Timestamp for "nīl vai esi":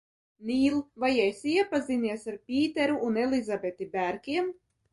0.51-1.51